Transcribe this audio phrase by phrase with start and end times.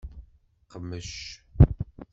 [0.71, 1.13] Qmec.